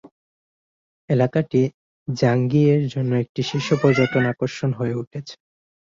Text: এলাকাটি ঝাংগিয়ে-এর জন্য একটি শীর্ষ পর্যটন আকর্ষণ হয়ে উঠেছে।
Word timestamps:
এলাকাটি 1.09 1.61
ঝাংগিয়ে-এর 2.07 2.83
জন্য 2.93 3.11
একটি 3.23 3.41
শীর্ষ 3.49 3.69
পর্যটন 3.81 4.23
আকর্ষণ 4.33 4.69
হয়ে 4.73 4.97
উঠেছে। 5.01 5.33